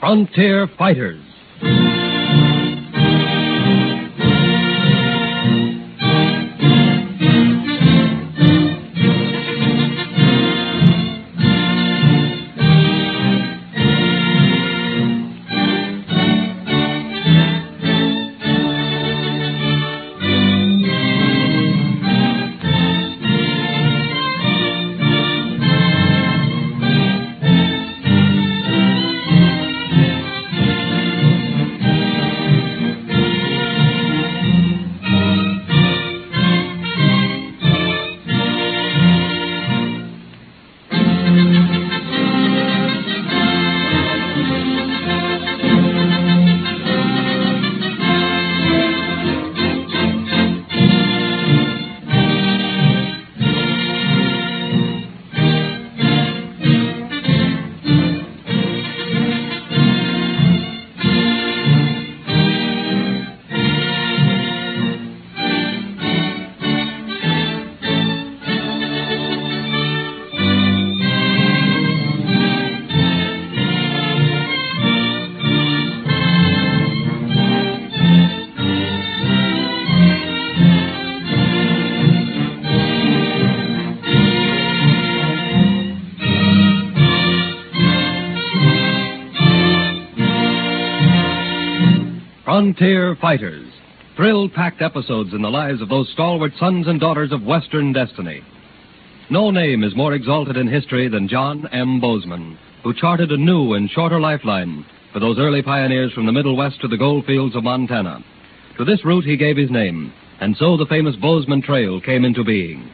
[0.00, 1.29] Frontier Fighters.
[92.60, 93.72] Frontier Fighters.
[94.16, 98.42] Thrill packed episodes in the lives of those stalwart sons and daughters of Western destiny.
[99.30, 102.00] No name is more exalted in history than John M.
[102.02, 106.54] Bozeman, who charted a new and shorter lifeline for those early pioneers from the Middle
[106.54, 108.22] West to the gold fields of Montana.
[108.76, 112.44] To this route he gave his name, and so the famous Bozeman Trail came into
[112.44, 112.90] being.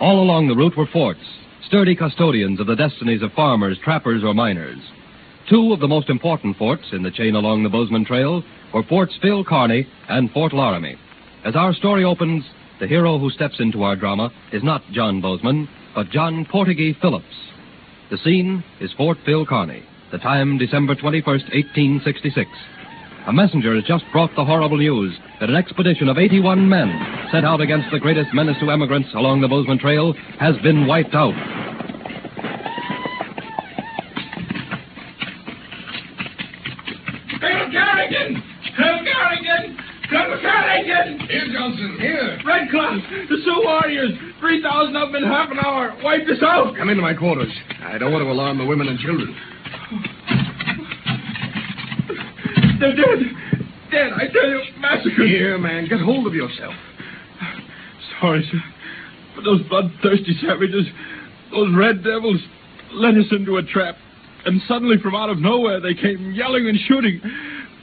[0.00, 1.24] All along the route were forts,
[1.66, 4.82] sturdy custodians of the destinies of farmers, trappers, or miners.
[5.48, 8.42] Two of the most important forts in the chain along the Bozeman Trail
[8.74, 10.96] were Forts Phil Kearny and Fort Laramie.
[11.42, 12.44] As our story opens,
[12.80, 17.24] the hero who steps into our drama is not John Bozeman, but John Portugee Phillips.
[18.10, 19.82] The scene is Fort Phil Kearny,
[20.12, 22.50] the time December 21st, 1866.
[23.26, 26.92] A messenger has just brought the horrible news that an expedition of 81 men
[27.32, 31.14] sent out against the greatest menace to emigrants along the Bozeman Trail has been wiped
[31.14, 31.57] out.
[44.48, 45.94] 3,000 of them in half an hour!
[46.02, 46.74] Wiped us out!
[46.74, 47.52] Come into my quarters.
[47.82, 49.36] I don't want to alarm the women and children.
[52.80, 53.18] They're dead!
[53.90, 55.28] Dead, I tell you, massacred!
[55.28, 56.72] Here, man, get hold of yourself.
[58.20, 58.58] Sorry, sir.
[59.36, 60.86] But those bloodthirsty savages,
[61.50, 62.40] those red devils,
[62.92, 63.96] led us into a trap.
[64.46, 67.20] And suddenly, from out of nowhere, they came yelling and shooting.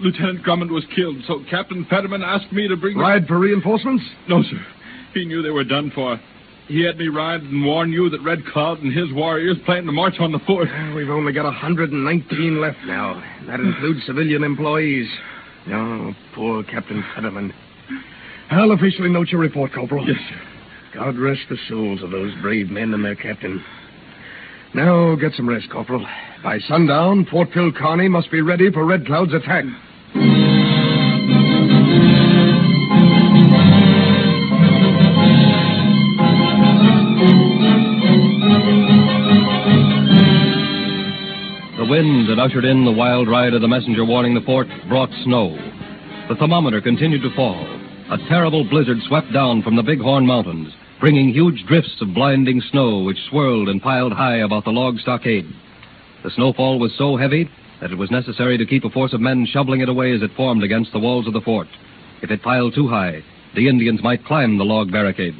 [0.00, 2.96] Lieutenant Drummond was killed, so Captain Fetterman asked me to bring.
[2.96, 4.02] Ride for reinforcements?
[4.26, 4.64] No, sir.
[5.12, 6.18] He knew they were done for.
[6.68, 9.92] He had me ride and warn you that Red Cloud and his warriors plan to
[9.92, 10.68] march on the fort.
[10.96, 13.22] We've only got 119 left now.
[13.46, 15.08] That includes civilian employees.
[15.68, 17.52] Oh, poor Captain Fetterman.
[18.50, 20.06] I'll officially note your report, Corporal.
[20.08, 20.40] Yes, sir.
[20.94, 23.62] God rest the souls of those brave men and their captain.
[24.74, 26.04] Now, get some rest, Corporal.
[26.42, 29.64] By sundown, Fort Phil Kearny must be ready for Red Cloud's attack.
[41.86, 45.08] The wind that ushered in the wild ride of the messenger warning the fort brought
[45.22, 45.54] snow.
[46.28, 47.62] The thermometer continued to fall.
[48.10, 53.04] A terrible blizzard swept down from the Bighorn Mountains, bringing huge drifts of blinding snow
[53.04, 55.46] which swirled and piled high about the log stockade.
[56.24, 57.48] The snowfall was so heavy
[57.80, 60.34] that it was necessary to keep a force of men shoveling it away as it
[60.36, 61.68] formed against the walls of the fort.
[62.20, 63.22] If it piled too high,
[63.54, 65.36] the Indians might climb the log barricade.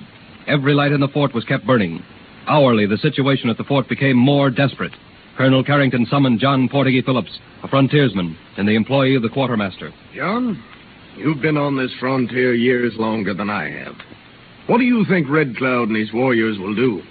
[0.46, 2.04] Every light in the fort was kept burning.
[2.46, 4.92] Hourly, the situation at the fort became more desperate.
[5.36, 9.92] Colonel Carrington summoned John Portugee Phillips, a frontiersman and the employee of the quartermaster.
[10.14, 10.62] John,
[11.16, 13.94] you've been on this frontier years longer than I have.
[14.66, 17.02] What do you think Red Cloud and his warriors will do?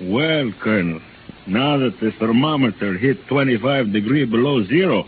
[0.00, 1.00] Well, Colonel,
[1.46, 5.04] now that the thermometer hit 25 degree below zero,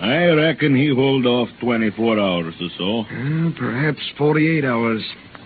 [0.00, 3.00] I reckon he hold off 24 hours or so.
[3.00, 5.02] Uh, perhaps 48 hours.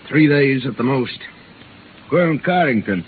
[0.09, 1.19] Three days at the most.
[2.11, 3.03] Colonel Carrington,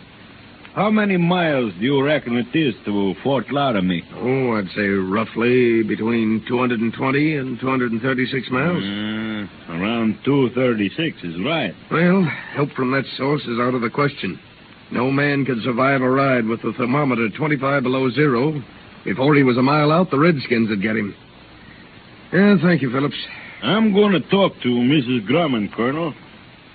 [0.75, 4.03] how many miles do you reckon it is to Fort Laramie?
[4.15, 8.83] Oh, I'd say roughly between 220 and 236 miles.
[8.83, 11.73] Uh, around 236 is right.
[11.91, 12.23] Well,
[12.55, 14.39] help from that source is out of the question.
[14.91, 18.63] No man could survive a ride with the thermometer 25 below zero
[19.05, 21.15] Before he was a mile out, the Redskins would get him.
[22.33, 23.17] Yeah, thank you, Phillips.
[23.63, 25.27] I'm going to talk to Mrs.
[25.27, 26.15] Grummond, Colonel.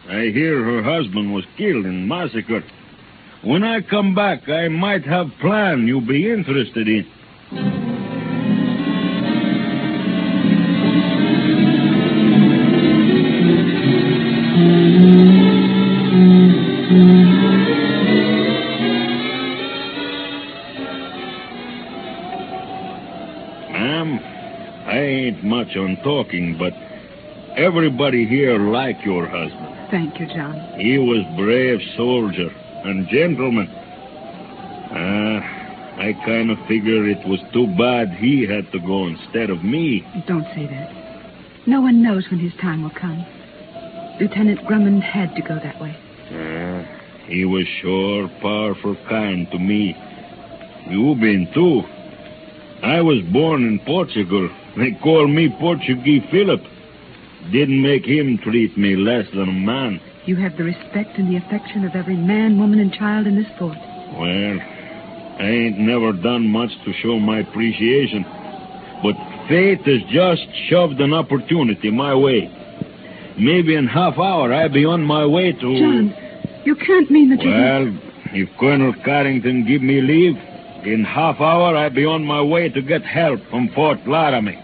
[0.08, 2.64] I hear her husband was killed in massacre.
[3.42, 7.08] When I come back, I might have plan you'll be interested in.
[23.72, 24.20] Ma'am,
[24.86, 26.74] I ain't much on talking, but
[27.58, 29.90] everybody here like your husband.
[29.92, 30.78] Thank you, John.
[30.78, 32.50] He was brave soldier
[32.84, 33.68] and gentleman.
[34.92, 35.40] Ah,
[36.00, 40.06] I kind of figure it was too bad he had to go instead of me.
[40.28, 41.68] Don't say that.
[41.68, 43.26] No one knows when his time will come.
[44.20, 45.96] Lieutenant Grummond had to go that way.
[46.32, 46.86] Ah,
[47.28, 49.96] he was sure powerful kind to me.
[50.90, 51.84] You been too.
[52.82, 54.50] I was born in Portugal.
[54.78, 56.62] They call me Portuguese Philip.
[57.52, 60.02] Didn't make him treat me less than a man.
[60.26, 63.48] You have the respect and the affection of every man, woman, and child in this
[63.58, 63.78] fort.
[63.78, 64.60] Well,
[65.40, 68.26] I ain't never done much to show my appreciation.
[69.02, 69.16] But
[69.48, 72.52] fate has just shoved an opportunity my way.
[73.40, 75.60] Maybe in half hour I'll be on my way to.
[75.60, 76.14] John,
[76.66, 77.50] you can't mean that you.
[77.50, 77.98] Well,
[78.34, 80.36] if Colonel Carrington give me leave,
[80.86, 84.62] in half hour I'll be on my way to get help from Fort Laramie.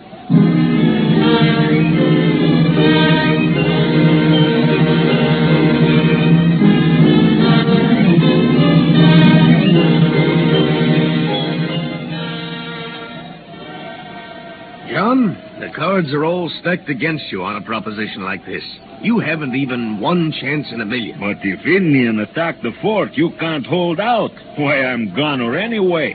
[15.95, 18.63] Cards are all stacked against you on a proposition like this.
[19.01, 21.18] You haven't even one chance in a million.
[21.21, 24.31] But if Indian attack the fort, you can't hold out.
[24.57, 26.13] Why, I'm goner anyway.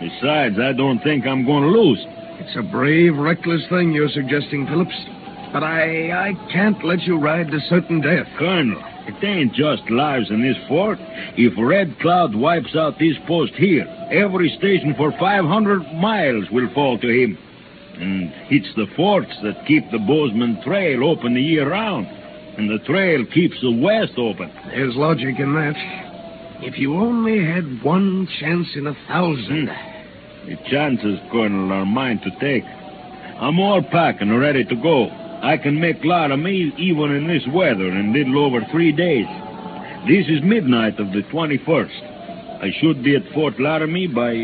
[0.00, 2.04] Besides, I don't think I'm going to lose.
[2.40, 4.98] It's a brave, reckless thing you're suggesting, Phillips.
[5.52, 8.26] But I I can't let you ride to certain death.
[8.36, 10.98] Colonel, it ain't just lives in this fort.
[11.36, 16.98] If Red Cloud wipes out this post here, every station for 500 miles will fall
[16.98, 17.38] to him.
[18.00, 22.06] And it's the forts that keep the Bozeman Trail open the year round.
[22.06, 24.50] And the trail keeps the west open.
[24.66, 25.74] There's logic in that.
[26.62, 29.68] If you only had one chance in a thousand.
[29.68, 30.48] Hmm.
[30.48, 32.64] The chances, Colonel, are mine to take.
[32.64, 35.08] I'm all packed and ready to go.
[35.42, 39.26] I can make Laramie even in this weather in little over three days.
[40.08, 42.62] This is midnight of the 21st.
[42.62, 44.34] I should be at Fort Laramie by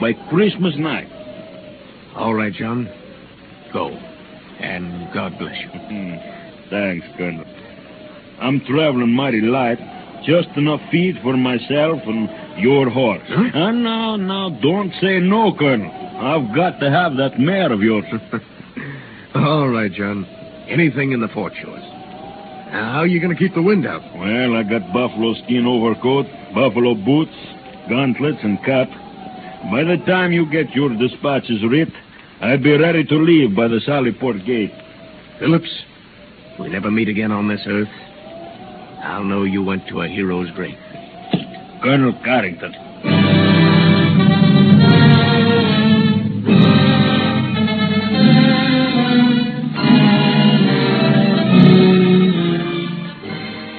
[0.00, 1.08] by Christmas night.
[2.16, 2.88] All right, John.
[3.72, 3.88] Go.
[3.88, 5.70] And God bless you.
[6.70, 7.44] Thanks, Colonel.
[8.40, 9.78] I'm traveling mighty light.
[10.26, 13.22] Just enough feed for myself and your horse.
[13.26, 13.50] Huh?
[13.54, 15.90] And now, now, don't say no, Colonel.
[15.90, 18.04] I've got to have that mare of yours.
[19.34, 20.24] All right, John.
[20.68, 21.82] Anything in the fort yours.
[22.72, 24.02] Now, how are you going to keep the wind out?
[24.14, 27.34] Well, I got buffalo skin overcoat, buffalo boots,
[27.88, 28.88] gauntlets, and cap.
[29.70, 31.88] By the time you get your dispatches writ,
[32.42, 34.72] I'll be ready to leave by the Sallyport gate.
[35.38, 35.70] Phillips,
[36.58, 37.86] we never meet again on this earth.
[39.04, 40.76] I'll know you went to a hero's grave.
[41.84, 42.74] Colonel Carrington.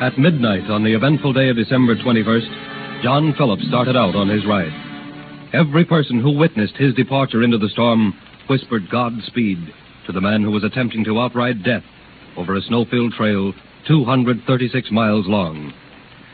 [0.01, 4.45] At midnight on the eventful day of December 21st, John Phillips started out on his
[4.45, 4.71] ride.
[5.53, 8.13] Every person who witnessed his departure into the storm
[8.47, 9.73] whispered Godspeed
[10.05, 11.83] to the man who was attempting to outride death
[12.37, 13.53] over a snow-filled trail
[13.87, 15.73] 236 miles long.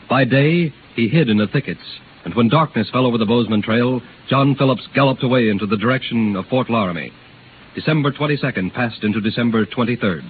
[0.08, 1.80] By day, he hid in the thickets,
[2.24, 6.36] and when darkness fell over the Bozeman Trail, John Phillips galloped away into the direction
[6.36, 7.12] of Fort Laramie.
[7.74, 10.22] December 22nd passed into December 23rd.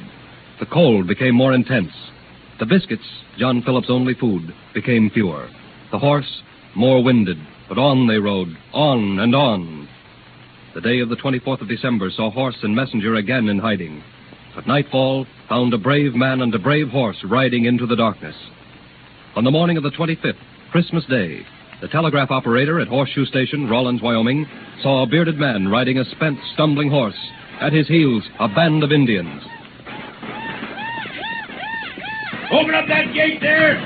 [0.61, 1.93] The cold became more intense.
[2.59, 3.07] The biscuits,
[3.39, 5.49] John Phillips' only food, became fewer.
[5.91, 6.43] The horse,
[6.77, 9.89] more winded, but on they rode, on and on.
[10.81, 14.03] The day of the 24th of December saw horse and messenger again in hiding.
[14.57, 18.35] At nightfall, found a brave man and a brave horse riding into the darkness.
[19.37, 20.41] On the morning of the 25th,
[20.73, 21.45] Christmas Day,
[21.83, 24.47] the telegraph operator at Horseshoe Station, Rawlins, Wyoming,
[24.83, 27.19] saw a bearded man riding a spent, stumbling horse.
[27.61, 29.43] At his heels, a band of Indians.
[32.53, 33.77] Open up that gate there!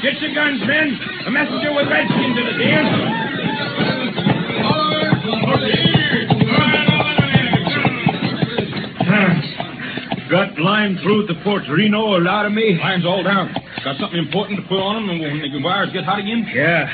[0.00, 0.98] Get your guns, men!
[1.26, 3.27] A messenger with redskins in it, dear!
[10.30, 12.76] Got line through to Fort Reno or Laramie?
[12.78, 13.48] Line's all down.
[13.84, 16.44] Got something important to put on them when the wires get hot again?
[16.52, 16.84] Yeah.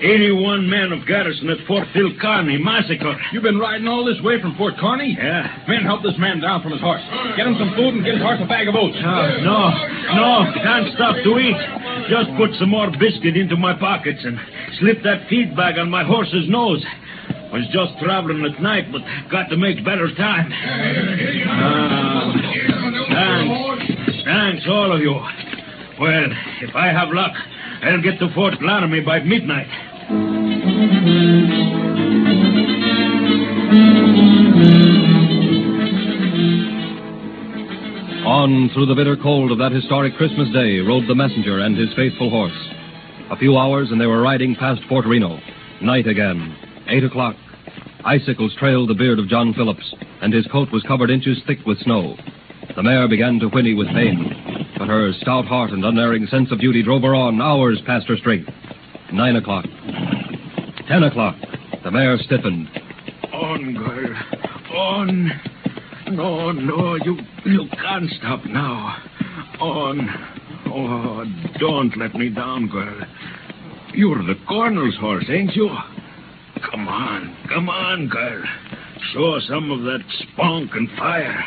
[0.00, 3.16] 81 men of garrison at Fort Phil Kearny massacred.
[3.32, 5.14] You've been riding all this way from Fort Kearny?
[5.14, 5.46] Yeah.
[5.68, 7.02] Men, help this man down from his horse.
[7.36, 8.96] Get him some food and get his horse a bag of oats.
[8.96, 9.70] No, no,
[10.16, 11.58] no, can't stop to eat.
[12.08, 14.40] Just put some more biscuit into my pockets and
[14.80, 16.82] slip that feed bag on my horse's nose.
[17.52, 20.50] I Was just traveling at night, but got to make better time.
[21.46, 24.24] Ah, thanks.
[24.24, 25.12] Thanks, all of you.
[26.00, 26.32] Well,
[26.62, 27.32] if I have luck,
[27.82, 29.68] I'll get to Fort Laramie by midnight.
[38.26, 41.92] On through the bitter cold of that historic Christmas day rode the messenger and his
[41.94, 42.68] faithful horse.
[43.30, 45.38] A few hours and they were riding past Fort Reno.
[45.82, 46.56] Night again.
[46.88, 47.36] Eight o'clock.
[48.04, 51.78] Icicles trailed the beard of John Phillips, and his coat was covered inches thick with
[51.80, 52.16] snow.
[52.76, 56.60] The mare began to whinny with pain, but her stout heart and unerring sense of
[56.60, 58.48] duty drove her on hours past her strength.
[59.12, 59.64] Nine o'clock.
[60.88, 61.36] Ten o'clock.
[61.82, 62.68] The mare stiffened.
[63.32, 64.14] On, girl.
[64.74, 65.30] On.
[66.12, 68.96] No, no, you you can't stop now.
[69.60, 70.08] On.
[70.66, 71.24] Oh,
[71.58, 73.00] don't let me down, girl.
[73.92, 75.68] You're the colonel's horse, ain't you?
[76.70, 78.42] Come on, come on, girl.
[79.12, 81.44] Show some of that spunk and fire.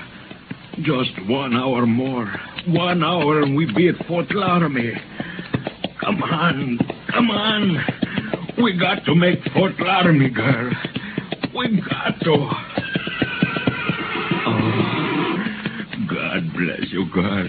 [0.82, 2.34] Just one hour more.
[2.68, 4.94] One hour and we be at Fort Laramie.
[6.02, 6.80] Come on,
[7.12, 7.78] come on.
[8.62, 10.72] We got to make Fort Laramie, girl.
[11.56, 12.50] We got to.
[14.46, 14.84] Oh,
[16.10, 17.48] God bless you, girl.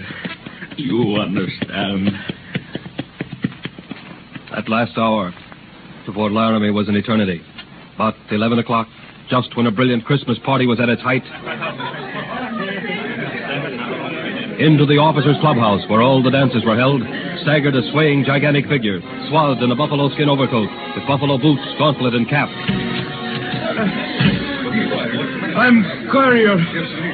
[0.77, 2.09] You understand.
[4.53, 5.33] That last hour
[6.05, 7.41] to Fort Laramie was an eternity.
[7.97, 8.87] But 11 o'clock,
[9.29, 11.23] just when a brilliant Christmas party was at its height,
[14.59, 17.01] into the officers' clubhouse where all the dances were held,
[17.43, 22.13] staggered a swaying gigantic figure, swathed in a buffalo skin overcoat, with buffalo boots, gauntlet,
[22.15, 22.47] and cap.
[25.55, 26.57] I'm courier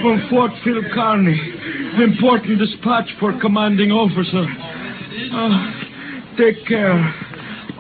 [0.01, 1.37] from Fort Phil Kearny.
[2.01, 4.45] Important dispatch for commanding officer.
[5.33, 5.71] Uh,
[6.37, 6.97] take care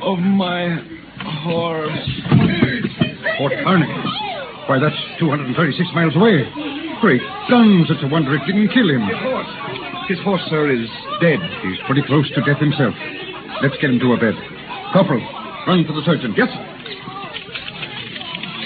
[0.01, 0.77] of my
[1.43, 2.09] horse.
[3.37, 3.89] Fort Kearny.
[4.67, 6.70] Why, that's 236 miles away.
[7.01, 9.01] Great guns, it's a wonder it didn't kill him.
[10.07, 10.85] His horse, sir, is
[11.17, 11.41] dead.
[11.65, 12.93] He's pretty close to death himself.
[13.65, 14.37] Let's get him to a bed.
[14.93, 15.17] Corporal,
[15.65, 16.37] run for the surgeon.
[16.37, 16.53] Yes.
[16.53, 16.61] sir.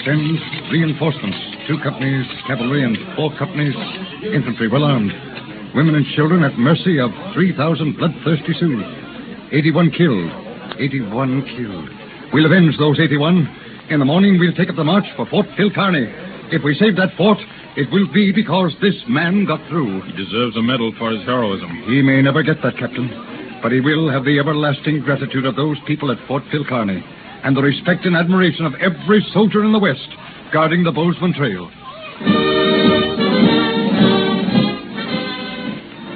[0.04, 0.36] Send
[0.68, 1.38] reinforcements.
[1.66, 3.74] Two companies cavalry and four companies
[4.22, 5.16] infantry, well armed.
[5.74, 8.84] Women and children at mercy of 3,000 bloodthirsty Sioux.
[9.50, 10.30] 81 killed.
[10.78, 11.88] 81 killed.
[12.36, 13.48] We'll avenge those 81.
[13.88, 16.04] In the morning, we'll take up the march for Fort Phil Kearny.
[16.52, 17.38] If we save that fort,
[17.76, 20.00] it will be because this man got through.
[20.02, 21.84] He deserves a medal for his heroism.
[21.86, 23.08] He may never get that, Captain,
[23.62, 27.04] but he will have the everlasting gratitude of those people at Fort Phil Kearny
[27.44, 30.08] and the respect and admiration of every soldier in the West
[30.52, 31.68] guarding the Bozeman Trail.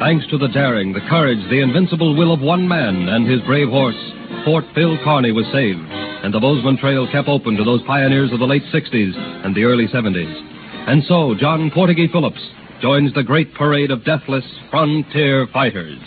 [0.00, 3.68] Thanks to the daring, the courage, the invincible will of one man and his brave
[3.68, 4.00] horse,
[4.46, 5.84] Fort Phil Kearny was saved,
[6.24, 9.12] and the Bozeman Trail kept open to those pioneers of the late 60s
[9.44, 10.49] and the early 70s.
[10.86, 12.40] And so, John Portuguese Phillips
[12.80, 15.98] joins the great parade of deathless frontier fighters.